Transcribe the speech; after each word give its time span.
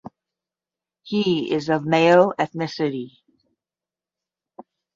He 1.03 1.53
is 1.53 1.69
of 1.69 1.85
Miao 1.85 2.31
ethnicity. 2.39 3.19